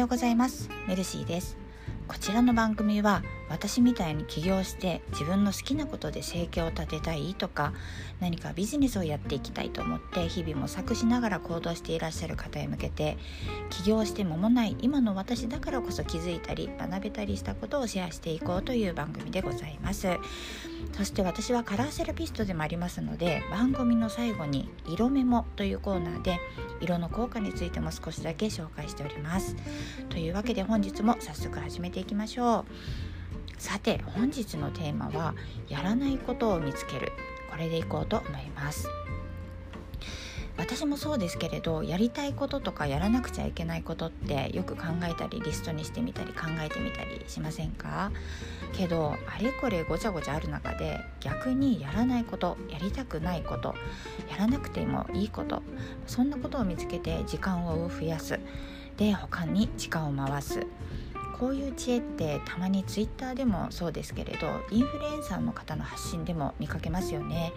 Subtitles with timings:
[0.00, 0.70] ようございます。
[0.88, 1.58] メルシーです。
[2.08, 7.74] こちらの番組は私みたいに起業して自分の好きなことで生計を立てたいとか
[8.20, 13.18] 何かビジネスをやっていきたいと思って日々模索しながら行動していらっしゃる方へ向けて
[13.68, 20.08] 起業して間もない今の私だからこそ気づいたり学べたりしたことをシェアしていこうという番組でございます。
[20.96, 26.38] そして私はカラーセラピストでもありますので番組の最後に色メモというコーナーで
[26.80, 29.56] 色の効果についても少しだけ紹介しております。
[30.08, 33.09] というわけで本日も早速始めていきましょう。
[33.60, 35.34] さて本日のテーマは
[35.68, 37.12] やらないことを見つける。
[37.50, 38.88] これでいこうと思います。
[40.56, 48.10] 私もそうですけれどやりたいこととかやらなくちゃいけないことってよく考えたりリストにしてみたり考えてみたりしませんか？
[48.72, 53.74] けどあれこれごちゃごちゃある中で逆にやらないことやりたくないこと
[54.30, 55.62] やらなくてもいいこと
[56.06, 58.40] そんなことを見つけて時間を増やす。
[58.96, 60.66] で他に時間を回す。
[61.40, 67.54] こういう知恵ってたまにツイッターでもそうですけれどインフルエンサーの方の発信でも見かけますよね。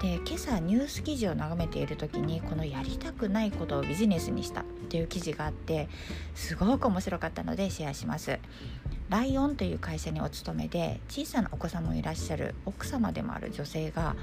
[0.00, 5.88] で今朝ニュース記事を眺めている時にこのやりたくないことをビジネスにしたっていう記事があって
[6.36, 8.38] すごく面白かったのでシェアします。
[9.08, 14.14] ライオンという会社にお勤めで小さなお子様もいらっしゃる奥様でもある女性が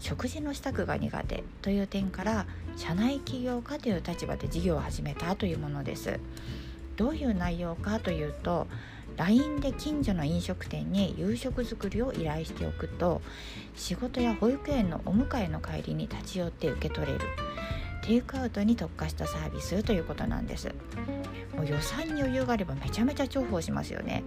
[0.00, 6.18] 食事の支度が苦手という点から社内起業家という立場で事業を始めたというものです。
[7.02, 8.68] どういう内容かというと
[9.16, 13.20] LINE で近所の飲食店に夕食作りを依頼しておくと
[13.74, 17.20] 仕事や保育園のお迎えの帰りに立ち寄って受け取れる。
[18.02, 20.68] テイクアウトに特化したサービスということなんです
[21.56, 24.24] もう予算に余裕があればめちゃめちゃ重宝しますよね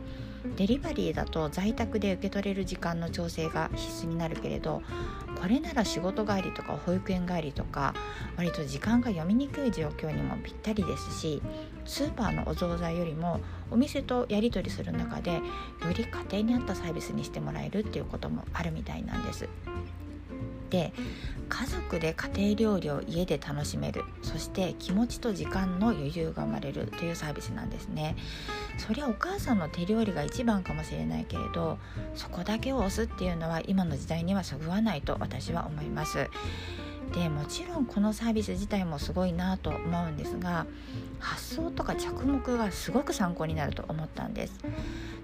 [0.57, 4.81] デリバリーだと在宅で受け取れる時間の調整が必須になるけれど
[5.41, 7.93] これなら仕事帰りとか保育園帰りとか
[8.37, 11.41] 割と時間が読みにくい状況にもぴったりですし
[11.83, 15.41] スーパーのお惣菜よりもお店とやり取りする中でよ
[15.95, 19.49] り家庭に合ったサービスにしてもらえるっていうこともあるみたいなんです。
[20.69, 20.93] で
[21.47, 28.15] 家族で家庭料理を家で楽しめるそして気持ちと時間の余裕が生まれるというサービスなんですね。
[28.77, 31.77] そりゃお母さんの手料理が一番かもしれないけれど
[32.13, 36.29] そこだけを押すっていうのは今の時代にはそぐわないと私は思います。
[37.13, 40.65] でもちろんこのサービス自体もすごいなと思うんですが
[41.19, 44.59] 発想とか着目がすごく参考になると思ったんです。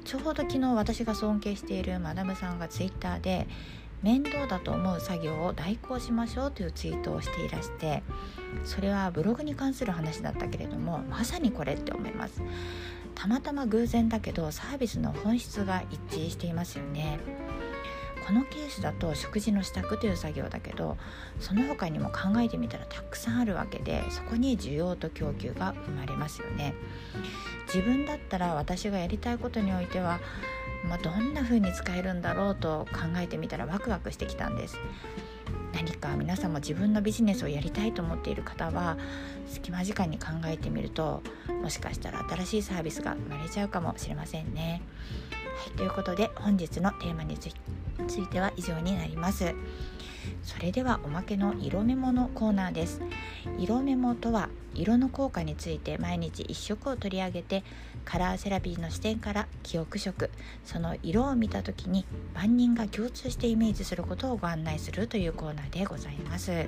[0.05, 3.47] ちょうど昨日私が尊敬しているマダムさんがツイッターで
[4.01, 8.03] 面倒だと思う作業を代行しましょうというツイートをしていらして
[8.63, 12.41] それはブログに関する話だったけれどもまさにこれって思います。
[13.13, 17.19] たまたま偶然だけどサービスの本質が一致していますよね。
[18.25, 20.97] このケースだと食事の支度という作業だけど
[21.39, 26.73] その他にも考えてみたらたくさんあるわけでそこに需要と供給が生まれますよね。
[27.65, 30.19] 自分だったら私がやりたいことにおいては
[30.87, 34.77] まあ、どんな風に使えるんだろうと考えてみたらワクワクしてきたんです
[35.73, 38.97] 何か皆さんも自分のビジネスをやりたいと思っている方は
[39.47, 41.23] 隙間時間に考えてみると
[41.61, 44.81] もしかしたら新しいサービスが生まれちゃうかもしれませんね。
[45.75, 49.53] ということで本日のテーマについては以上になります。
[50.43, 53.01] それではおまけの色メモのコーナーです。
[53.57, 57.63] 色メモとは色の効果について毎日1色を取り上げて
[58.05, 60.29] カラーセラピーの視点から記憶色。
[60.65, 66.67] その色を見た時に万人が共通してイメージすることをご案内するというコーナーでございます。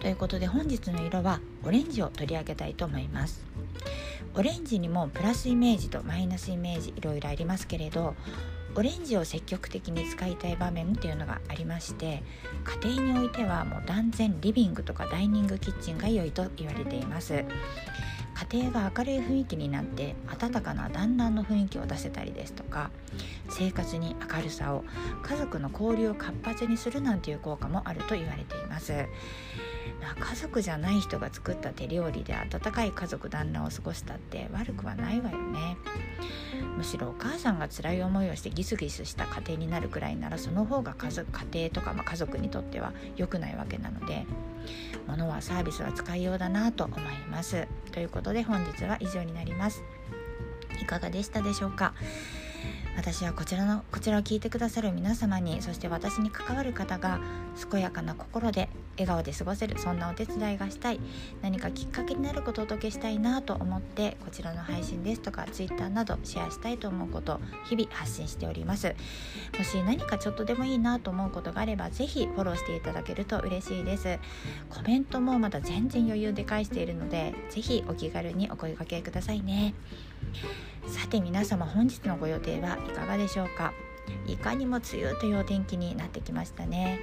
[0.00, 3.44] ということで本日の色はオレンジを取り上げたいと思います。
[4.34, 8.14] オレンジにもプラスイメージとマイナスイメージいろいろありますけれど
[8.74, 12.22] オレンジを積極的に使いたい場面っていうのがありまして
[12.82, 17.44] 家庭においてはもう断然リビングとかダイニングキッチンが良いと言われています。
[18.50, 22.90] 家庭が明るい雰囲気になって温かな団らんの雰囲気を出せたりですとか
[23.50, 24.84] 生活に明るさを
[25.22, 28.92] 家族の交流を活発にするなんていう効果もあると言われています。
[30.18, 35.76] 家族じゃない人が作った手料理で温かい家族団らんを過ごしたって悪くはないわよね。
[36.76, 44.26] むしろお母さんが辛い思いをしてギスギスした家庭になるくらいならその方が家族家庭とか、まあ、家族にとっては良くないわけなので
[45.06, 47.00] 物はサービスは使いようだなと思い
[47.30, 47.68] ます。
[47.92, 49.82] ということで本日は以上になります。
[50.80, 51.94] いかがでしたでしょうか？
[52.96, 57.20] 私はこちらのこちらを聞いてくださる皆様にそして私に関わる方が
[57.70, 61.00] 健やかな心で笑顔で過ごせるそんなお手伝いがしたい
[61.40, 68.94] 何かきっかけになることをお届けしたいなと思ってこちらの配信ですとか Twitter などシェアしたいと思うことを日々発信しております。
[69.58, 74.18] もし何かちょっとでもいいなと思うことがあれば是非フォローしていただけると嬉しいです。
[74.70, 79.74] コメントもまだ全然余裕で返しているので是非お気軽にお声掛けくださいね。
[80.86, 83.72] さて皆様本日のご予定はいかがでしょうか？
[84.26, 87.00] いかにも梅雨というお天気になってきましたね。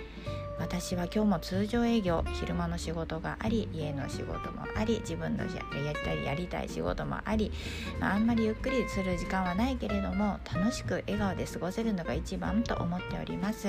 [0.60, 5.50] 私は今日も通常営業昼間の仕事があり家の仕事もあり自分のや
[5.94, 7.52] りたいやりたい仕事もあり、
[8.00, 13.68] まあ、あんまりゆっくりする時間はないけれども楽しく笑顔で過ごせるのが一番と思っております。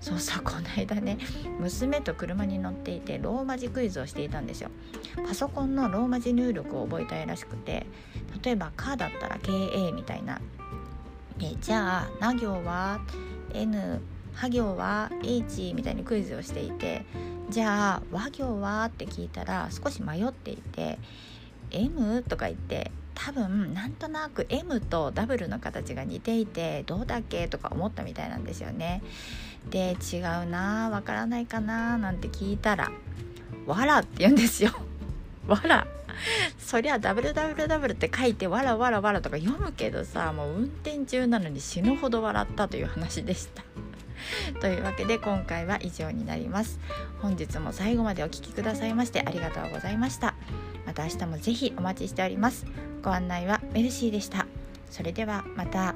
[0.00, 1.18] そうそうこの間ね
[1.60, 4.70] 娘と車に乗っていてローマ字クイズをしていたんですよ。
[5.26, 7.86] パソコンのローマ字入力を覚えたいらしくて
[8.42, 10.40] 例えば「か」だったら「KA」みたいな。
[11.40, 13.00] えじゃあ「な行は
[13.54, 14.00] N」
[14.34, 17.04] は行は H みたいにクイズをしていて
[17.50, 18.84] じゃあ和行は？
[18.86, 20.98] って聞いたら少し迷っていて
[21.70, 27.46] M とか言って多分なんとなく M と W の形が似ていてどうだっけ？
[27.48, 29.02] とか思ったみたいなんですよね。
[29.70, 32.90] で違うなわからないかななんて聞いたら
[33.66, 34.72] 「わら」って言うんですよ。
[35.46, 35.86] わら
[36.58, 43.62] そりゃ WWW って書いてわらわらわらとか読むけどさもう運転中なのに死ぬほど笑ったという話でした。
[44.60, 46.78] というわけで今回は以上になります。
[47.20, 50.34] 本日も最後までお聴きくださいましてありがとうございました。
[50.86, 52.66] また明日もぜひお待ちしております。
[53.02, 54.46] ご案内はメルシーでした。
[54.90, 55.94] それではまた。